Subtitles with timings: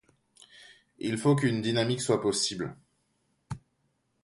[0.97, 2.75] Il faut qu'une dynamique soit possible.